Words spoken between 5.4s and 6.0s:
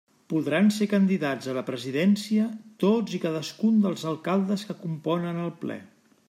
el Ple.